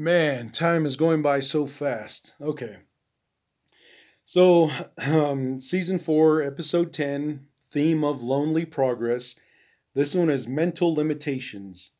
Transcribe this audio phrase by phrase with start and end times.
[0.00, 2.32] Man, time is going by so fast.
[2.40, 2.78] Okay.
[4.24, 9.34] So, um, season four, episode 10, theme of lonely progress.
[9.92, 11.90] This one is mental limitations.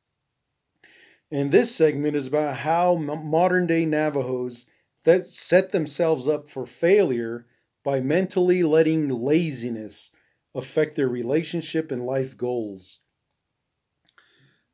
[1.31, 4.65] And this segment is about how modern day Navajos
[5.05, 7.45] that set themselves up for failure
[7.85, 10.11] by mentally letting laziness
[10.55, 13.01] affect their relationship and life goals.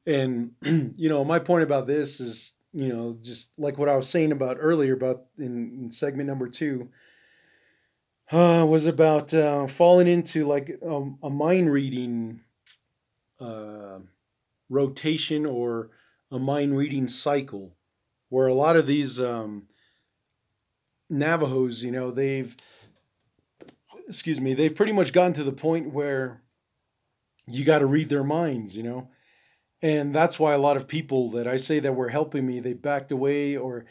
[0.06, 0.52] And,
[0.96, 4.32] you know, my point about this is, you know, just like what I was saying
[4.32, 6.90] about earlier about in, in segment number two,
[8.30, 12.42] uh, was about uh, falling into like um, a mind reading
[13.40, 14.00] uh,
[14.68, 15.88] rotation or
[16.30, 17.74] a mind reading cycle
[18.28, 19.66] where a lot of these um,
[21.08, 22.54] Navajos, you know, they've,
[24.06, 26.42] excuse me, they've pretty much gotten to the point where
[27.46, 29.08] you got to read their minds, you know.
[29.82, 32.72] And that's why a lot of people that I say that were helping me, they
[32.72, 33.84] backed away, or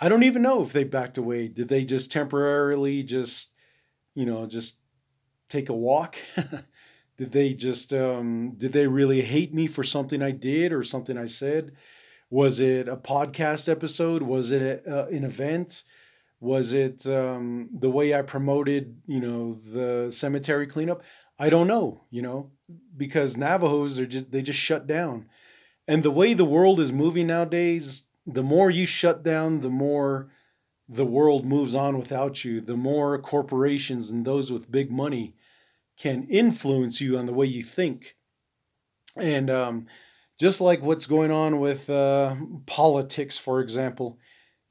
[0.00, 1.48] I don't even know if they backed away.
[1.48, 3.50] Did they just temporarily just,
[4.14, 4.76] you know, just
[5.48, 6.16] take a walk?
[7.16, 11.18] did they just, um, did they really hate me for something I did or something
[11.18, 11.72] I said?
[12.30, 14.22] Was it a podcast episode?
[14.22, 15.84] Was it a, uh, an event?
[16.40, 21.02] Was it um, the way I promoted, you know, the cemetery cleanup?
[21.38, 22.50] I don't know, you know,
[22.96, 25.28] because Navajos are just they just shut down.
[25.88, 30.30] And the way the world is moving nowadays, the more you shut down, the more
[30.88, 32.60] the world moves on without you.
[32.60, 35.34] The more corporations and those with big money
[35.98, 38.16] can influence you on the way you think.
[39.16, 39.86] And um,
[40.40, 42.34] just like what's going on with uh,
[42.66, 44.18] politics, for example,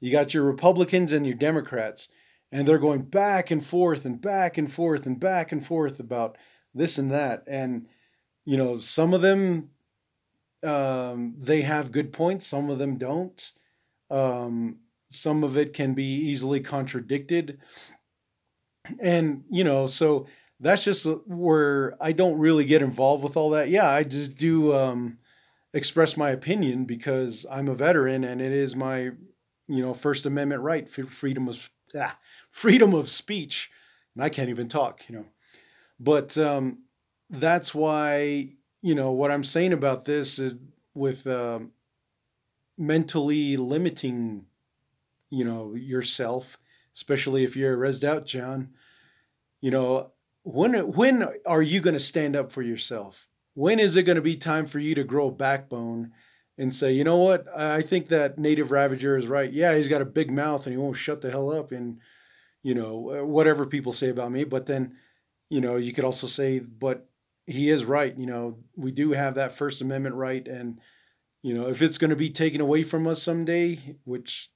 [0.00, 2.08] you got your Republicans and your Democrats,
[2.52, 6.36] and they're going back and forth and back and forth and back and forth about
[6.74, 7.44] this and that.
[7.46, 7.86] And,
[8.44, 9.70] you know, some of them,
[10.62, 13.52] um, they have good points, some of them don't.
[14.10, 14.78] Um,
[15.10, 17.58] some of it can be easily contradicted.
[18.98, 20.26] And, you know, so
[20.60, 23.68] that's just where I don't really get involved with all that.
[23.68, 25.18] Yeah, I just do um,
[25.72, 29.10] express my opinion because I'm a veteran and it is my,
[29.68, 32.18] you know, First Amendment right, freedom of ah,
[32.50, 33.70] freedom of speech.
[34.14, 35.24] And I can't even talk, you know.
[36.00, 36.78] But um,
[37.30, 38.50] that's why,
[38.82, 40.56] you know, what I'm saying about this is
[40.94, 41.60] with uh,
[42.78, 44.46] mentally limiting,
[45.30, 46.58] you know, yourself,
[46.94, 48.70] especially if you're rezzed out, John.
[49.60, 50.12] You know,
[50.42, 53.28] when when are you going to stand up for yourself?
[53.54, 56.12] When is it going to be time for you to grow backbone
[56.58, 59.52] and say, you know what, I think that native ravager is right.
[59.52, 61.98] Yeah, he's got a big mouth and he won't shut the hell up and
[62.62, 64.44] you know whatever people say about me.
[64.44, 64.96] But then
[65.54, 67.08] you know, you could also say, but
[67.46, 68.18] he is right.
[68.18, 70.44] You know, we do have that First Amendment right.
[70.48, 70.80] And,
[71.42, 74.50] you know, if it's going to be taken away from us someday, which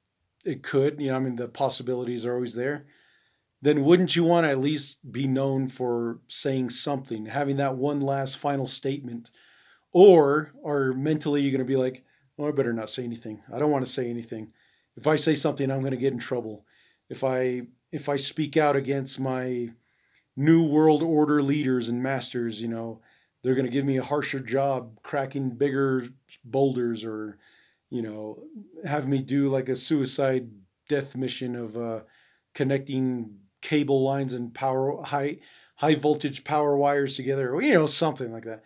[0.44, 2.86] it could, you know, I mean, the possibilities are always there,
[3.62, 8.00] then wouldn't you want to at least be known for saying something, having that one
[8.00, 9.30] last final statement?
[9.92, 12.02] Or, or mentally, you're going to be like,
[12.40, 13.40] oh, I better not say anything.
[13.54, 14.52] I don't want to say anything.
[14.96, 16.64] If I say something, I'm going to get in trouble.
[17.08, 19.70] If I if I speak out against my
[20.38, 23.00] new world order leaders and masters, you know,
[23.42, 26.06] they're going to give me a harsher job cracking bigger
[26.44, 27.38] boulders or,
[27.90, 28.44] you know,
[28.86, 30.48] have me do like a suicide
[30.88, 32.00] death mission of uh,
[32.54, 35.38] connecting cable lines and power high
[35.74, 38.62] high voltage power wires together, or, you know, something like that.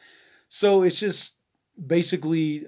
[0.49, 1.35] So it's just
[1.87, 2.67] basically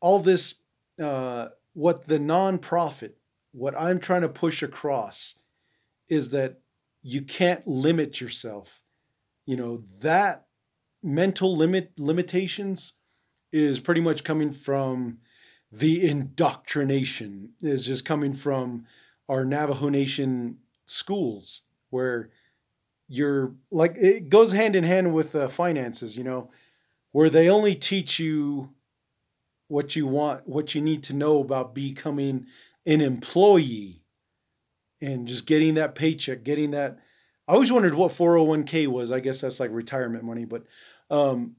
[0.00, 0.54] all this,
[1.00, 3.12] uh, what the nonprofit,
[3.52, 5.34] what I'm trying to push across
[6.08, 6.59] is that
[7.02, 8.82] you can't limit yourself.
[9.46, 10.46] You know, that
[11.02, 12.94] mental limit limitations
[13.52, 15.18] is pretty much coming from
[15.72, 18.86] the indoctrination is just coming from
[19.28, 22.30] our Navajo Nation schools where
[23.08, 26.50] you're like it goes hand in hand with uh, finances, you know,
[27.12, 28.70] where they only teach you
[29.68, 32.46] what you want, what you need to know about becoming
[32.86, 33.99] an employee
[35.00, 36.98] and just getting that paycheck, getting that.
[37.48, 39.10] I always wondered what 401k was.
[39.12, 40.64] I guess that's like retirement money, but
[41.10, 41.56] um,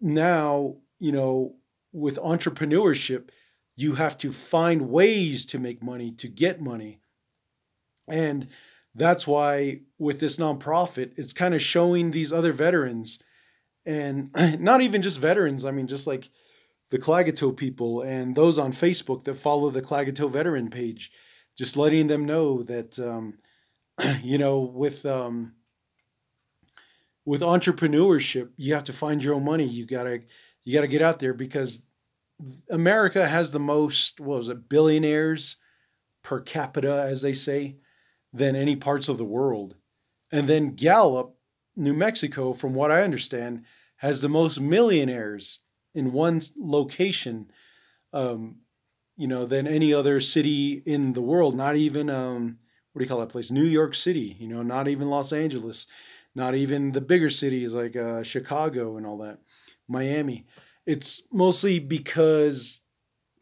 [0.00, 1.54] now you know
[1.92, 3.28] with entrepreneurship,
[3.76, 7.00] you have to find ways to make money to get money,
[8.08, 8.48] and
[8.94, 13.22] that's why with this nonprofit, it's kind of showing these other veterans,
[13.86, 14.30] and
[14.60, 15.64] not even just veterans.
[15.64, 16.28] I mean, just like
[16.90, 21.12] the Klagetoh people and those on Facebook that follow the Klagetoh veteran page
[21.56, 23.38] just letting them know that um,
[24.22, 25.52] you know with um,
[27.24, 30.20] with entrepreneurship you have to find your own money you gotta
[30.64, 31.82] you gotta get out there because
[32.70, 35.56] America has the most, what was it, billionaires
[36.22, 37.76] per capita, as they say,
[38.32, 39.74] than any parts of the world.
[40.32, 41.34] And then Gallup,
[41.76, 43.64] New Mexico, from what I understand,
[43.96, 45.60] has the most millionaires
[45.94, 47.50] in one location,
[48.12, 48.56] um,
[49.20, 51.54] you know, than any other city in the world.
[51.54, 52.56] Not even, um,
[52.92, 53.50] what do you call that place?
[53.50, 55.88] New York City, you know, not even Los Angeles,
[56.34, 59.38] not even the bigger cities like uh, Chicago and all that,
[59.88, 60.46] Miami.
[60.86, 62.80] It's mostly because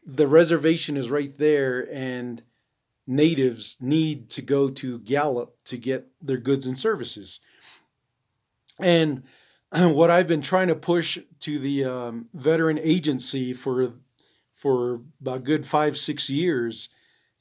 [0.05, 2.43] the reservation is right there and
[3.07, 7.39] natives need to go to Gallup to get their goods and services.
[8.79, 9.23] And
[9.71, 13.93] what I've been trying to push to the um, veteran agency for
[14.59, 16.89] for about good five six years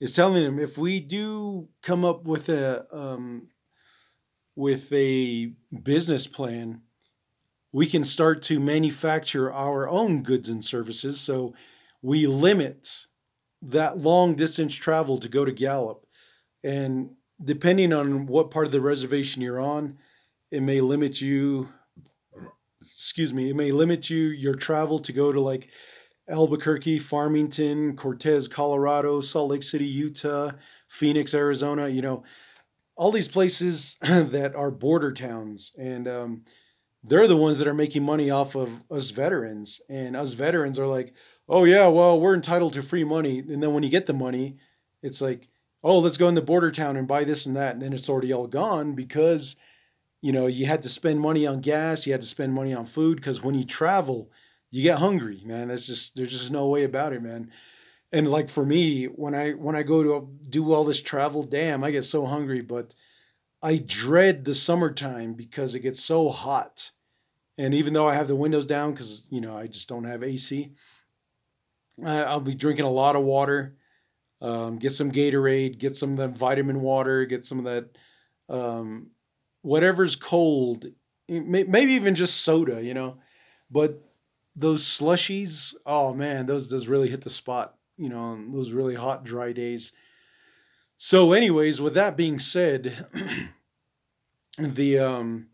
[0.01, 3.49] is telling them if we do come up with a um,
[4.55, 6.81] with a business plan,
[7.73, 11.21] we can start to manufacture our own goods and services.
[11.21, 11.55] So
[12.03, 13.07] we limit
[13.63, 16.07] that long distance travel to go to Gallup.
[16.65, 17.11] And
[17.45, 19.99] depending on what part of the reservation you're on,
[20.51, 21.69] it may limit you,
[22.81, 25.69] excuse me, it may limit you your travel to go to like
[26.31, 30.53] Albuquerque, Farmington, Cortez, Colorado, Salt Lake City, Utah,
[30.89, 32.25] Phoenix, Arizona, you know,
[32.97, 35.73] all these places that are border towns.
[35.79, 36.43] And um,
[37.05, 39.81] they're the ones that are making money off of us veterans.
[39.89, 41.15] And us veterans are like,
[41.49, 43.39] oh yeah, well, we're entitled to free money.
[43.39, 44.57] And then when you get the money,
[45.03, 45.49] it's like,
[45.83, 47.75] oh, let's go in the border town and buy this and that.
[47.75, 49.57] And then it's already all gone because,
[50.21, 52.85] you know, you had to spend money on gas, you had to spend money on
[52.85, 54.31] food because when you travel,
[54.71, 55.69] you get hungry, man.
[55.69, 57.51] That's just there's just no way about it, man.
[58.13, 61.85] And like for me, when I when I go to do all this travel, damn,
[61.85, 62.95] I get so hungry, but
[63.63, 66.91] I dread the summertime because it gets so hot.
[67.57, 70.23] And even though I have the windows down because you know I just don't have
[70.23, 70.73] AC,
[72.05, 73.77] I'll be drinking a lot of water.
[74.41, 77.89] Um, get some Gatorade, get some of that vitamin water, get some of that
[78.49, 79.09] um,
[79.63, 80.87] whatever's cold,
[81.29, 83.19] maybe even just soda, you know.
[83.71, 84.08] But
[84.57, 88.95] those slushies, oh man, those does really hit the spot, you know, on those really
[88.95, 89.93] hot, dry days.
[90.97, 93.07] So, anyways, with that being said,
[94.59, 95.49] the um,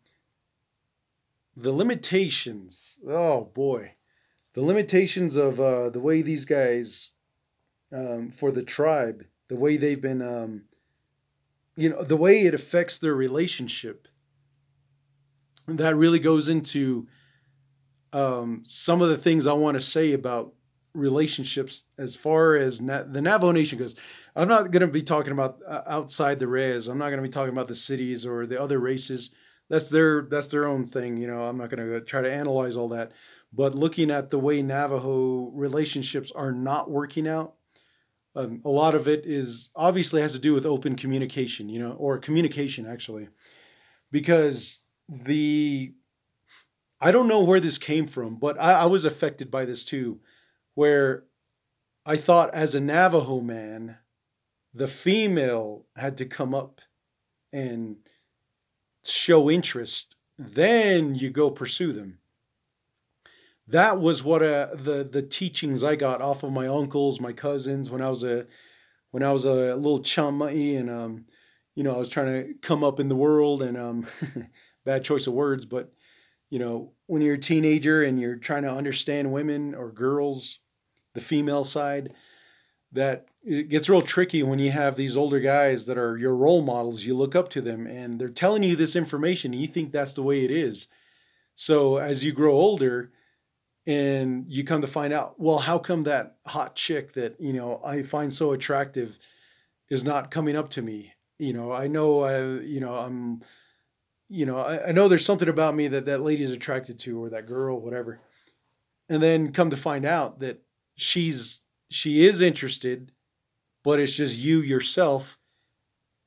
[1.57, 2.99] the limitations.
[3.07, 3.93] Oh boy,
[4.55, 7.11] the limitations of uh, the way these guys
[7.93, 10.63] um, for the tribe, the way they've been, um,
[11.77, 14.09] you know, the way it affects their relationship.
[15.67, 17.07] That really goes into
[18.15, 20.55] um, some of the things I want to say about
[20.95, 23.97] relationships as far as Na- the Navajo Nation goes.
[24.37, 26.87] I'm not going to be talking about uh, outside the res.
[26.87, 29.31] I'm not going to be talking about the cities or the other races.
[29.69, 31.17] That's their that's their own thing.
[31.17, 33.11] You know, I'm not going to try to analyze all that.
[33.53, 37.55] But looking at the way Navajo relationships are not working out,
[38.37, 41.93] um, a lot of it is obviously has to do with open communication, you know,
[41.93, 43.29] or communication actually,
[44.11, 45.95] because the
[47.05, 50.21] I don't know where this came from, but I, I was affected by this too,
[50.73, 51.25] where
[52.07, 53.99] I thought as a Navajo man,
[54.73, 56.81] the female had to come up
[57.53, 57.97] and
[59.05, 62.21] show interest, then you go pursue them.
[63.69, 67.91] That was what uh, the the teachings I got off of my uncles, my cousins
[67.91, 68.47] when I was a
[69.11, 71.27] when I was a little chummy and um,
[71.75, 74.07] you know I was trying to come up in the world and um,
[74.87, 75.93] bad choice of words, but
[76.55, 80.61] you know when you're a teenager and you're trying to understand women or girls,
[81.15, 82.13] the female side,
[82.93, 86.63] that it gets real tricky when you have these older guys that are your role
[86.63, 87.03] models.
[87.03, 90.13] You look up to them and they're telling you this information and you think that's
[90.13, 90.87] the way it is.
[91.57, 93.11] So as you grow older
[93.89, 97.81] and you come to find out well how come that hot chick that you know
[97.85, 99.19] i find so attractive
[99.91, 103.43] is not coming up to me you know i know i you know i'm
[104.29, 107.23] you know I, I know there's something about me that that lady is attracted to
[107.23, 108.21] or that girl whatever.
[109.11, 110.63] And then come to find out that
[110.97, 113.13] she's she is interested
[113.83, 115.39] but it's just you yourself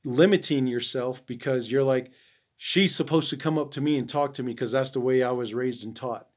[0.05, 2.11] limiting yourself because you're like
[2.57, 5.23] she's supposed to come up to me and talk to me because that's the way
[5.23, 6.27] i was raised and taught.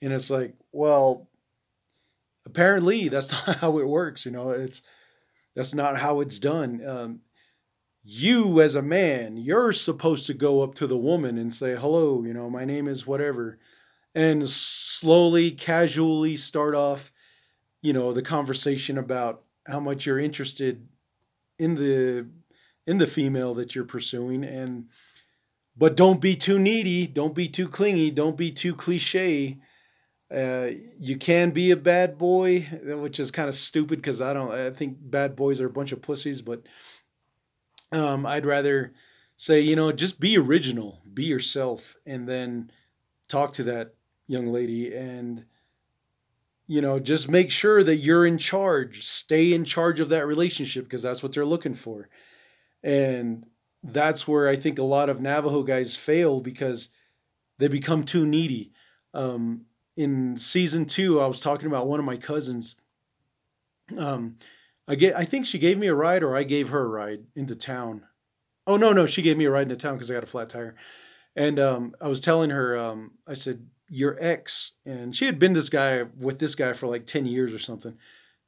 [0.00, 1.28] And it's like well
[2.46, 4.82] apparently that's not how it works you know it's
[5.58, 6.80] that's not how it's done.
[6.86, 7.20] Um,
[8.04, 12.22] you as a man you're supposed to go up to the woman and say hello
[12.24, 13.58] you know my name is whatever
[14.14, 17.12] and slowly casually start off
[17.82, 20.86] you know the conversation about how much you're interested
[21.58, 22.28] in the
[22.86, 24.86] in the female that you're pursuing and
[25.76, 29.58] but don't be too needy don't be too clingy don't be too cliche
[30.30, 34.50] Uh, you can be a bad boy, which is kind of stupid because I don't.
[34.52, 36.62] I think bad boys are a bunch of pussies, but
[37.92, 38.94] um, I'd rather
[39.36, 42.70] say, you know, just be original, be yourself, and then
[43.28, 43.94] talk to that
[44.26, 45.44] young lady and
[46.66, 49.06] you know just make sure that you're in charge.
[49.06, 52.08] Stay in charge of that relationship because that's what they're looking for.
[52.82, 53.46] And
[53.84, 56.88] that's where i think a lot of navajo guys fail because
[57.58, 58.72] they become too needy.
[59.14, 59.64] Um,
[59.96, 62.76] in season two i was talking about one of my cousins
[63.96, 64.36] um,
[64.88, 67.24] I get I think she gave me a ride or I gave her a ride
[67.36, 68.02] into town.
[68.66, 70.48] Oh no, no, she gave me a ride into town because I got a flat
[70.48, 70.74] tire.
[71.36, 75.52] And um, I was telling her, um, I said, your ex, and she had been
[75.52, 77.96] this guy with this guy for like 10 years or something.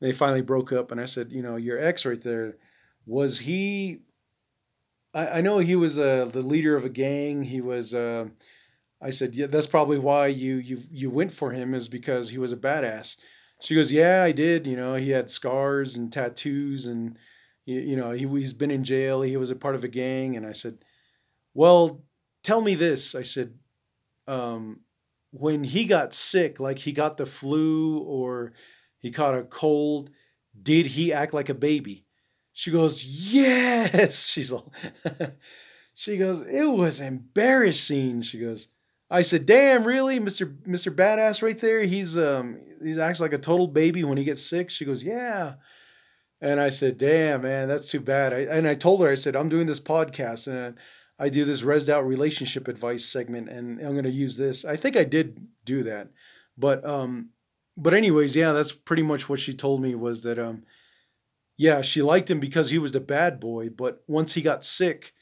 [0.00, 2.56] They finally broke up, and I said, you know, your ex right there,
[3.06, 4.00] was he?
[5.14, 7.42] I, I know he was uh, the leader of a gang.
[7.42, 7.94] He was.
[7.94, 8.28] Uh,
[9.02, 12.38] I said, yeah, that's probably why you you you went for him is because he
[12.38, 13.16] was a badass.
[13.60, 14.66] She goes, yeah, I did.
[14.66, 17.18] You know, he had scars and tattoos, and
[17.66, 19.22] you, you know, he he's been in jail.
[19.22, 20.78] He was a part of a gang, and I said,
[21.54, 22.02] well,
[22.42, 23.14] tell me this.
[23.14, 23.54] I said,
[24.26, 24.80] um,
[25.32, 28.52] when he got sick, like he got the flu or
[28.98, 30.10] he caught a cold,
[30.62, 32.06] did he act like a baby?
[32.52, 34.26] She goes, Yes.
[34.28, 34.72] She's all,
[35.94, 38.22] she goes, It was embarrassing.
[38.22, 38.68] She goes,
[39.10, 40.20] I said, Damn, really?
[40.20, 40.56] Mr.
[40.62, 40.94] Mr.
[40.94, 41.82] Badass right there?
[41.82, 44.70] He's um he's acts like a total baby when he gets sick.
[44.70, 45.54] She goes, Yeah.
[46.40, 48.32] And I said, Damn, man, that's too bad.
[48.32, 50.76] I, and I told her, I said, I'm doing this podcast and
[51.20, 54.64] I do this resed out relationship advice segment, and I'm going to use this.
[54.64, 56.08] I think I did do that,
[56.56, 57.28] but um,
[57.76, 60.62] but anyways, yeah, that's pretty much what she told me was that um,
[61.58, 65.12] yeah, she liked him because he was the bad boy, but once he got sick,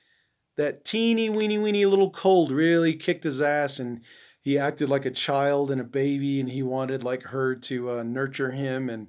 [0.58, 4.02] that teeny weeny weeny little cold really kicked his ass, and
[4.42, 8.02] he acted like a child and a baby, and he wanted like her to uh,
[8.02, 9.08] nurture him, and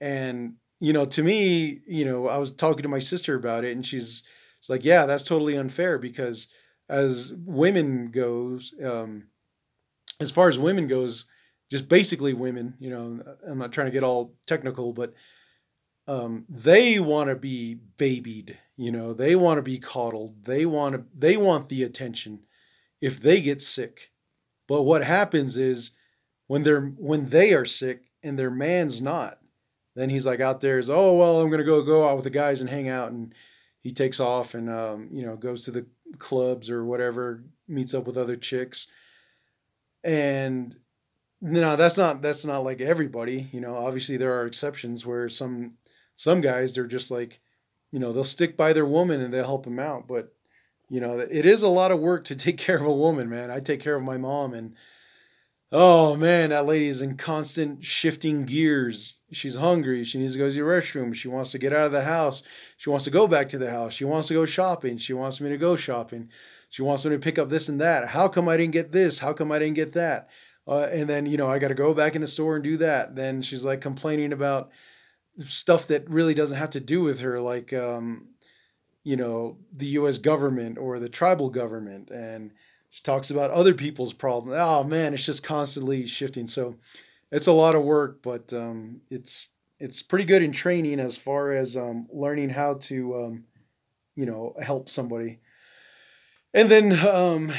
[0.00, 3.76] and you know, to me, you know, I was talking to my sister about it,
[3.76, 4.22] and she's
[4.60, 6.48] it's like, yeah, that's totally unfair because
[6.88, 9.24] as women goes, um,
[10.20, 11.26] as far as women goes,
[11.70, 15.12] just basically women, you know, I'm not trying to get all technical, but
[16.06, 20.94] um, they want to be babied, you know, they want to be coddled, they want
[20.94, 22.40] to, they want the attention
[23.00, 24.10] if they get sick.
[24.66, 25.92] But what happens is
[26.46, 29.38] when they're when they are sick and their man's not,
[29.94, 32.30] then he's like out there is oh well I'm gonna go go out with the
[32.30, 33.34] guys and hang out and
[33.80, 35.86] he takes off and um, you know goes to the
[36.18, 38.86] clubs or whatever, meets up with other chicks,
[40.02, 40.76] and
[41.42, 43.48] no, that's not that's not like everybody.
[43.52, 45.74] You know, obviously there are exceptions where some
[46.16, 47.40] some guys they're just like,
[47.90, 50.34] you know, they'll stick by their woman and they'll help them out, but
[50.90, 53.50] you know, it is a lot of work to take care of a woman, man.
[53.50, 54.74] I take care of my mom and
[55.76, 59.18] Oh man, that lady's in constant shifting gears.
[59.32, 60.04] She's hungry.
[60.04, 61.12] She needs to go to the restroom.
[61.12, 62.44] She wants to get out of the house.
[62.76, 63.92] She wants to go back to the house.
[63.92, 64.98] She wants to go shopping.
[64.98, 66.28] She wants me to go shopping.
[66.70, 68.06] She wants me to pick up this and that.
[68.06, 69.18] How come I didn't get this?
[69.18, 70.28] How come I didn't get that?
[70.68, 72.76] Uh, and then, you know, I got to go back in the store and do
[72.76, 73.16] that.
[73.16, 74.70] Then she's like complaining about
[75.40, 78.28] stuff that really doesn't have to do with her, like, um,
[79.02, 80.18] you know, the U.S.
[80.18, 82.10] government or the tribal government.
[82.10, 82.52] And,
[82.94, 84.56] she talks about other people's problems.
[84.56, 86.46] Oh man, it's just constantly shifting.
[86.46, 86.76] So
[87.32, 89.48] it's a lot of work, but um, it's
[89.80, 93.44] it's pretty good in training as far as um, learning how to um,
[94.14, 95.40] you know help somebody.
[96.52, 97.52] And then um,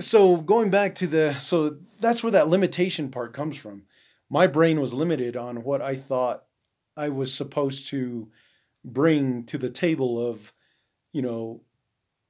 [0.00, 3.84] so going back to the so that's where that limitation part comes from.
[4.28, 6.44] My brain was limited on what I thought
[6.96, 8.28] I was supposed to
[8.84, 10.52] bring to the table of
[11.12, 11.62] you know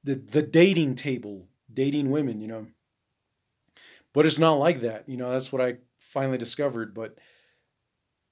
[0.03, 2.67] the the dating table dating women, you know.
[4.13, 5.31] But it's not like that, you know.
[5.31, 6.93] That's what I finally discovered.
[6.93, 7.17] But,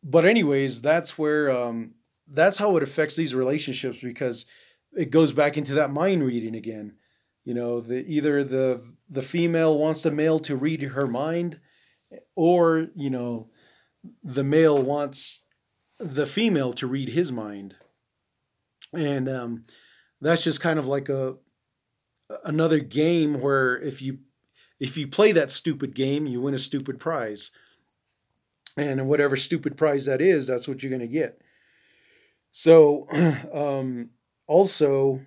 [0.04, 1.92] but anyways, that's where um,
[2.28, 4.46] that's how it affects these relationships because
[4.96, 6.94] it goes back into that mind reading again.
[7.46, 11.60] You know, the either the the female wants the male to read her mind,
[12.36, 13.50] or you know,
[14.24, 15.41] the male wants
[16.02, 17.76] the female to read his mind,
[18.94, 19.66] and um,
[20.20, 21.36] that's just kind of like a
[22.44, 24.20] another game where if you
[24.80, 27.52] if you play that stupid game, you win a stupid prize.
[28.78, 31.42] And whatever stupid prize that is, that's what you're going to get.
[32.52, 33.08] So,
[33.54, 34.10] um,
[34.48, 35.22] also,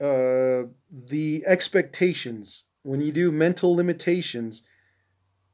[0.00, 4.62] uh, the expectations when you do mental limitations,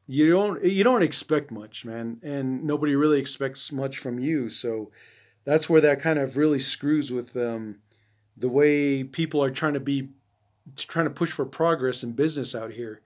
[0.06, 4.48] you don't you don't expect much, man, and nobody really expects much from you.
[4.48, 4.90] So,
[5.44, 7.76] that's where that kind of really screws with um,
[8.36, 10.08] the way people are trying to be
[10.76, 13.00] trying to push for progress in business out here.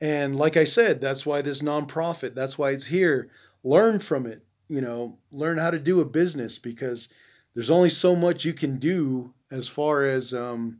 [0.00, 3.30] And like I said, that's why this nonprofit, that's why it's here.
[3.62, 7.08] Learn from it, you know, learn how to do a business because
[7.54, 10.78] there's only so much you can do as far as um,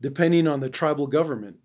[0.00, 1.56] depending on the tribal government.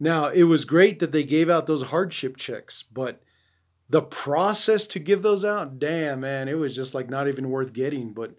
[0.00, 3.22] Now, it was great that they gave out those hardship checks, but
[3.90, 7.74] the process to give those out, damn, man, it was just like not even worth
[7.74, 8.14] getting.
[8.14, 8.34] But,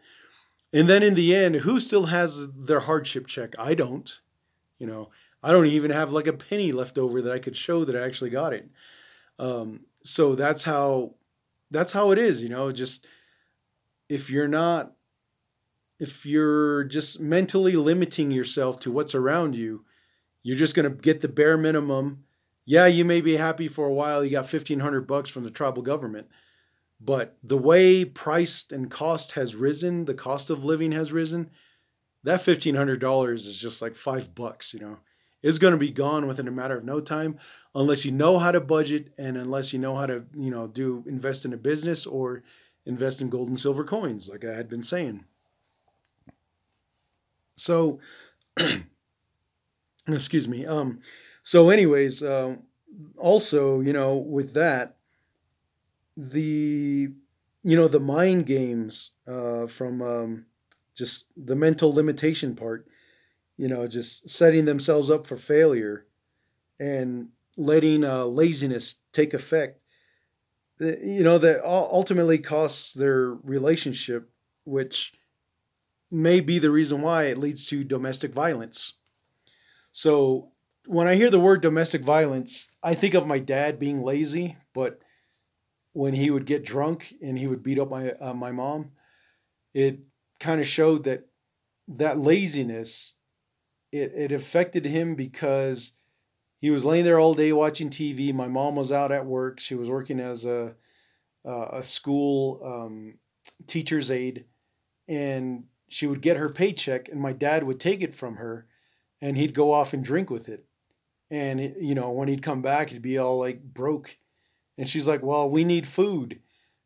[0.74, 3.54] and then in the end, who still has their hardship check?
[3.60, 4.20] I don't.
[4.80, 5.10] You know,
[5.44, 8.06] I don't even have like a penny left over that I could show that I
[8.06, 8.68] actually got it.
[9.38, 11.14] Um, so that's how,
[11.70, 13.06] that's how it is, you know, just
[14.10, 14.94] if you're not
[16.02, 19.86] if you're just mentally limiting yourself to what's around you,
[20.44, 22.24] you're just going to get the bare minimum.
[22.66, 24.24] Yeah, you may be happy for a while.
[24.24, 26.28] You got 1500 bucks from the tribal government.
[27.00, 31.50] But the way price and cost has risen, the cost of living has risen,
[32.24, 34.98] that $1500 is just like 5 bucks, you know.
[35.42, 37.40] It's going to be gone within a matter of no time
[37.74, 41.04] unless you know how to budget and unless you know how to, you know, do
[41.08, 42.44] invest in a business or
[42.86, 45.24] invest in gold and silver coins like I had been saying.
[47.56, 48.00] So,
[50.08, 50.66] excuse me.
[50.66, 51.00] Um,
[51.44, 52.58] so, anyways, uh,
[53.18, 54.98] also, you know, with that,
[56.18, 57.10] the
[57.64, 60.46] you know the mind games uh, from um,
[60.96, 62.88] just the mental limitation part,
[63.58, 66.08] you know, just setting themselves up for failure
[66.80, 69.82] and letting uh, laziness take effect.
[70.80, 74.30] You know that ultimately costs their relationship,
[74.66, 75.14] which
[76.12, 78.94] may be the reason why it leads to domestic violence.
[79.92, 80.52] So
[80.86, 85.00] when I hear the word domestic violence, I think of my dad being lazy, but
[85.94, 88.92] when he would get drunk and he would beat up my uh, my mom,
[89.74, 90.00] it
[90.40, 91.26] kind of showed that
[91.90, 93.14] that laziness
[93.92, 95.92] it it affected him because
[96.60, 98.34] he was laying there all day watching TV.
[98.34, 100.76] My mom was out at work; she was working as a
[101.46, 103.18] a school um,
[103.68, 104.46] teacher's aide,
[105.08, 108.68] and she would get her paycheck and my dad would take it from her
[109.22, 110.66] and he'd go off and drink with it.
[111.30, 114.16] And, it, you know, when he'd come back, he'd be all like broke.
[114.78, 116.40] And she's like, well, we need food.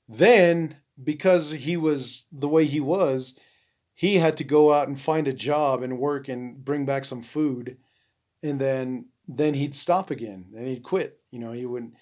[0.08, 3.36] Then, because he was the way he was,
[3.96, 7.24] he had to go out and find a job and work and bring back some
[7.24, 7.78] food.
[8.44, 10.46] And then, then he'd stop again.
[10.52, 11.20] Then he'd quit.
[11.32, 11.94] You know, he wouldn't,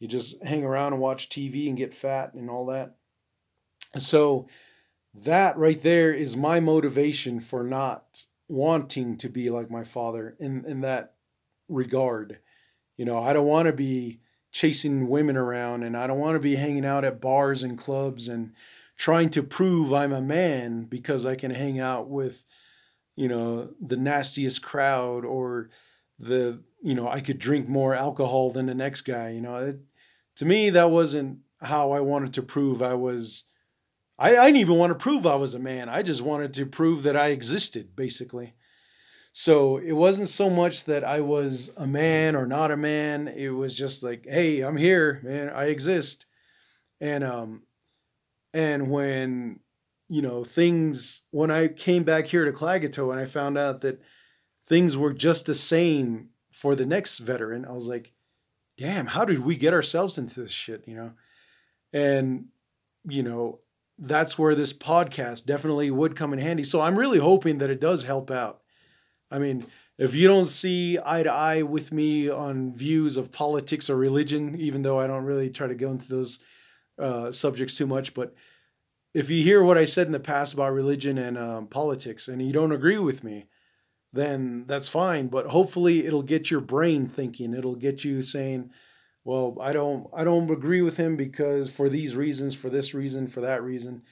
[0.00, 2.96] he'd just hang around and watch TV and get fat and all that.
[3.98, 4.48] So,
[5.14, 10.64] that right there is my motivation for not wanting to be like my father in
[10.64, 11.14] in that
[11.68, 12.38] regard.
[12.96, 14.20] You know, I don't want to be
[14.52, 18.28] chasing women around and I don't want to be hanging out at bars and clubs
[18.28, 18.52] and
[18.96, 22.44] trying to prove I'm a man because I can hang out with
[23.16, 25.70] you know the nastiest crowd or
[26.18, 29.56] the you know I could drink more alcohol than the next guy, you know.
[29.56, 29.80] It,
[30.36, 33.44] to me that wasn't how I wanted to prove I was
[34.22, 35.88] I, I didn't even want to prove I was a man.
[35.88, 38.54] I just wanted to prove that I existed, basically.
[39.32, 43.26] So it wasn't so much that I was a man or not a man.
[43.26, 45.50] It was just like, hey, I'm here, man.
[45.50, 46.26] I exist.
[47.00, 47.62] And um,
[48.54, 49.58] and when
[50.08, 54.00] you know things, when I came back here to Klagetoh and I found out that
[54.68, 58.12] things were just the same for the next veteran, I was like,
[58.78, 60.86] damn, how did we get ourselves into this shit?
[60.86, 61.12] You know,
[61.92, 62.44] and
[63.08, 63.58] you know,
[64.02, 66.64] that's where this podcast definitely would come in handy.
[66.64, 68.60] So I'm really hoping that it does help out.
[69.30, 73.88] I mean, if you don't see eye to eye with me on views of politics
[73.88, 76.40] or religion, even though I don't really try to go into those
[76.98, 78.34] uh, subjects too much, but
[79.14, 82.44] if you hear what I said in the past about religion and um, politics and
[82.44, 83.46] you don't agree with me,
[84.12, 85.28] then that's fine.
[85.28, 87.54] But hopefully, it'll get your brain thinking.
[87.54, 88.70] It'll get you saying,
[89.24, 93.28] well, I don't I don't agree with him because for these reasons, for this reason,
[93.28, 94.02] for that reason.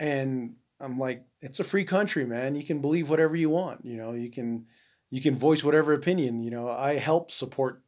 [0.00, 2.54] And I'm like, it's a free country, man.
[2.54, 4.66] You can believe whatever you want, you know, you can
[5.10, 6.68] you can voice whatever opinion, you know.
[6.68, 7.82] I help support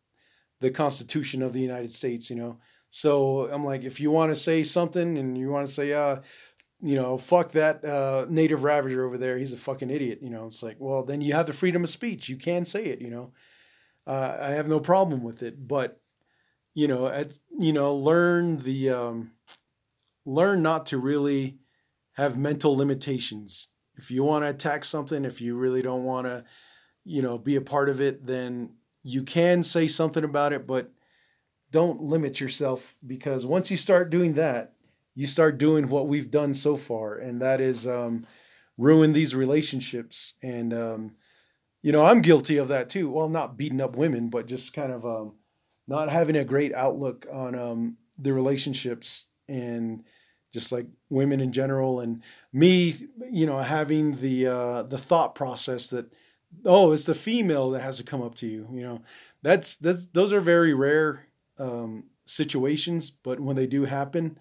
[0.61, 2.59] the Constitution of the United States, you know.
[2.91, 6.21] So I'm like, if you want to say something and you want to say, uh,
[6.83, 10.47] you know, fuck that uh, native ravager over there, he's a fucking idiot, you know.
[10.47, 12.29] It's like, well, then you have the freedom of speech.
[12.29, 13.33] You can say it, you know.
[14.07, 16.01] Uh, I have no problem with it, but
[16.75, 19.33] you know, at, you know, learn the um,
[20.25, 21.59] learn not to really
[22.13, 23.69] have mental limitations.
[23.97, 26.45] If you want to attack something, if you really don't want to,
[27.05, 28.71] you know, be a part of it, then
[29.03, 30.91] you can say something about it, but
[31.71, 34.75] don't limit yourself because once you start doing that,
[35.15, 38.27] you start doing what we've done so far, and that is um,
[38.79, 40.35] ruin these relationships.
[40.43, 41.13] And um,
[41.83, 43.11] you know, I'm guilty of that too.
[43.11, 45.35] Well, not beating up women, but just kind of um,
[45.91, 50.05] not having a great outlook on um, the relationships and
[50.55, 52.23] just like women in general and
[52.53, 56.07] me you know having the uh, the thought process that
[56.65, 59.03] oh it's the female that has to come up to you you know?
[59.43, 61.27] That's that's those are very rare
[61.59, 64.39] um, situations but when they do happen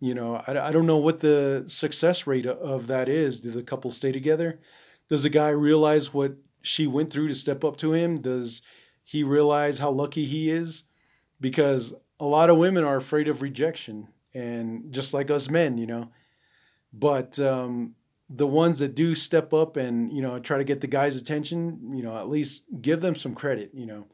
[0.00, 3.40] you know I, I don't know what the success rate of that is.
[3.40, 4.60] Do the couple stay together?
[5.08, 8.20] Does the guy realize what she went through to step up to him?
[8.20, 8.62] Does
[9.06, 10.82] he realize how lucky he is
[11.40, 15.86] because a lot of women are afraid of rejection and just like us men, you
[15.86, 16.08] know.
[16.92, 17.94] But um,
[18.28, 21.92] the ones that do step up and you know try to get the guy's attention,
[21.94, 24.04] you know, at least give them some credit, you know.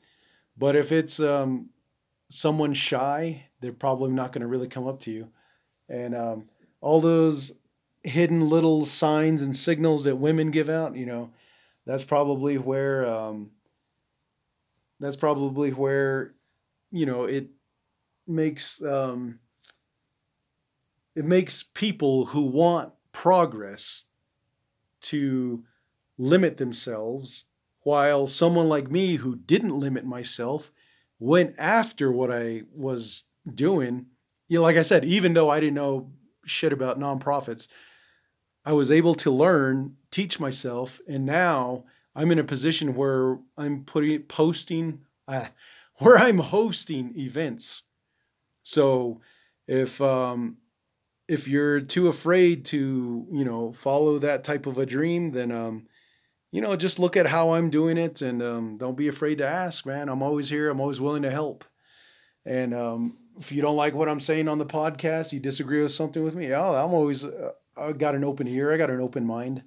[0.59, 1.71] But if it's um,
[2.29, 5.27] someone shy, they're probably not going to really come up to you.
[5.89, 6.45] And um,
[6.83, 7.53] all those
[8.03, 11.31] hidden little signs and signals that women give out, you know,
[11.87, 13.51] that's probably where um,
[15.03, 16.35] that's probably where
[16.91, 17.49] you know it
[18.27, 19.39] makes um,
[21.15, 24.05] it makes people who want progress
[25.01, 25.63] to
[26.19, 27.45] limit themselves
[27.83, 30.71] while someone like me who didn't limit myself
[31.19, 34.07] went after what I was doing.
[34.49, 36.11] You know, like I said, even though I didn't know
[36.45, 37.69] shit about nonprofits,
[38.65, 43.85] I was able to learn, teach myself, and now I'm in a position where I'm
[43.85, 45.47] putting posting uh,
[45.97, 47.83] where I'm hosting events.
[48.63, 49.21] So
[49.67, 50.59] if um,
[51.29, 55.87] if you're too afraid to, you know, follow that type of a dream, then, um,
[56.51, 59.47] you know, just look at how I'm doing it and um, don't be afraid to
[59.47, 60.09] ask, man.
[60.09, 60.69] I'm always here.
[60.69, 61.65] I'm always willing to help.
[62.45, 65.93] And um, if you don't like what I'm saying on the podcast, you disagree with
[65.93, 68.73] something with me, oh, I'm always, uh, I got an open ear.
[68.73, 69.63] I got an open mind.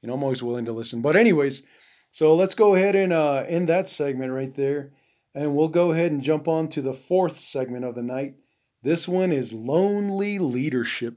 [0.00, 1.02] You know, I'm always willing to listen.
[1.02, 1.64] But, anyways,
[2.12, 4.92] so let's go ahead and uh, end that segment right there.
[5.34, 8.36] And we'll go ahead and jump on to the fourth segment of the night
[8.84, 11.16] this one is Lonely Leadership.